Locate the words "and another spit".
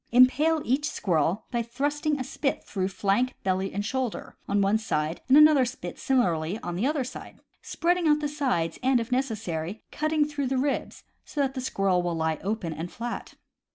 5.27-5.99